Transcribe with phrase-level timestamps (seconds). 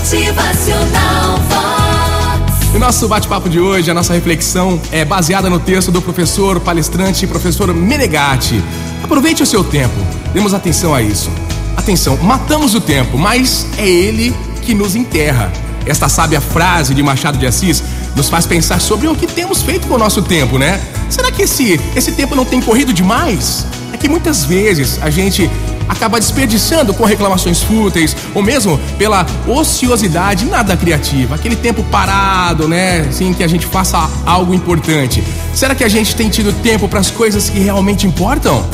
[0.00, 2.74] Motivacional Vox.
[2.74, 7.26] O nosso bate-papo de hoje, a nossa reflexão é baseada no texto do professor palestrante
[7.26, 8.64] professor Menegatti.
[9.04, 9.94] Aproveite o seu tempo,
[10.32, 11.30] demos atenção a isso.
[11.76, 15.52] Atenção, matamos o tempo, mas é ele que nos enterra.
[15.84, 17.82] Esta sábia frase de Machado de Assis
[18.16, 20.80] nos faz pensar sobre o que temos feito com o nosso tempo, né?
[21.10, 23.66] Será que esse, esse tempo não tem corrido demais?
[23.92, 25.50] É que muitas vezes a gente
[25.90, 33.00] acaba desperdiçando com reclamações fúteis ou mesmo pela ociosidade nada criativa, aquele tempo parado, né?
[33.08, 35.22] Assim, que a gente faça algo importante.
[35.52, 38.64] Será que a gente tem tido tempo para as coisas que realmente importam?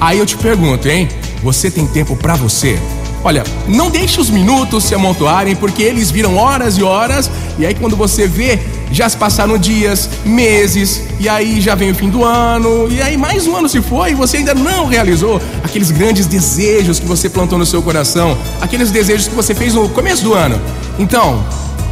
[0.00, 1.08] Aí eu te pergunto, hein?
[1.42, 2.78] Você tem tempo para você?
[3.22, 7.74] Olha, não deixe os minutos se amontoarem, porque eles viram horas e horas, e aí
[7.74, 8.58] quando você vê,
[8.90, 13.16] já se passaram dias, meses, e aí já vem o fim do ano, e aí
[13.16, 17.28] mais um ano se foi e você ainda não realizou aqueles grandes desejos que você
[17.28, 20.60] plantou no seu coração, aqueles desejos que você fez no começo do ano.
[20.98, 21.44] Então,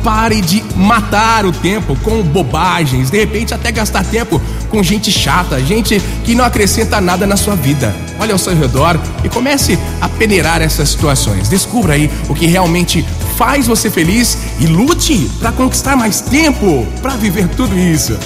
[0.03, 5.61] Pare de matar o tempo com bobagens, de repente até gastar tempo com gente chata,
[5.61, 7.95] gente que não acrescenta nada na sua vida.
[8.19, 11.49] Olhe ao seu redor e comece a peneirar essas situações.
[11.49, 17.17] Descubra aí o que realmente faz você feliz e lute para conquistar mais tempo para
[17.17, 18.17] viver tudo isso.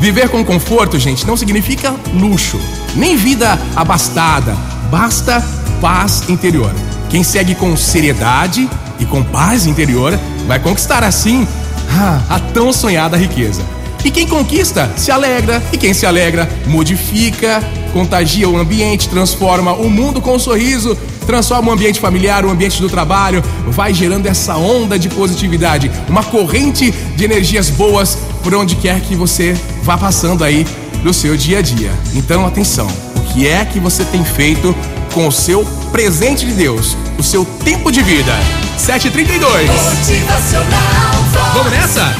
[0.00, 2.60] Viver com conforto, gente, não significa luxo,
[2.94, 4.54] nem vida abastada.
[4.90, 5.42] Basta
[5.80, 6.70] paz interior.
[7.08, 8.68] Quem segue com seriedade
[9.00, 11.46] e com paz interior vai conquistar assim
[12.28, 13.62] a tão sonhada riqueza.
[14.04, 17.60] E quem conquista se alegra, e quem se alegra modifica,
[17.92, 22.80] contagia o ambiente, transforma o mundo com um sorriso, transforma o ambiente familiar, o ambiente
[22.80, 28.76] do trabalho, vai gerando essa onda de positividade, uma corrente de energias boas por onde
[28.76, 30.66] quer que você vá passando aí
[31.02, 31.92] no seu dia a dia.
[32.14, 34.74] Então, atenção, o que é que você tem feito
[35.12, 38.32] com o seu presente de Deus, o seu tempo de vida?
[38.78, 39.68] 732.
[39.68, 41.06] Motivacional.
[41.54, 42.14] Vamos nessa?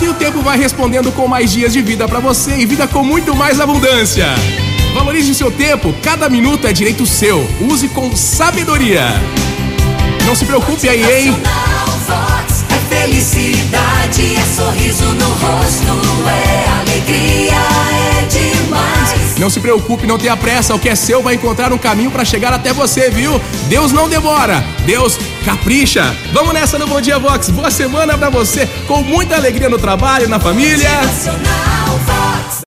[0.00, 3.04] Assim o tempo vai respondendo com mais dias de vida pra você e vida com
[3.04, 4.28] muito mais abundância.
[4.94, 7.46] Valorize o seu tempo, cada minuto é direito seu.
[7.60, 9.02] Use com sabedoria.
[10.24, 11.36] Não se preocupe aí, hein?
[12.70, 15.99] É felicidade, é sorriso no rosto,
[19.40, 20.74] Não se preocupe, não tenha pressa.
[20.74, 23.40] O que é seu vai encontrar um caminho pra chegar até você, viu?
[23.68, 26.14] Deus não demora, Deus capricha.
[26.30, 27.48] Vamos nessa no Bom Dia Vox.
[27.48, 30.90] Boa semana pra você, com muita alegria no trabalho, na família.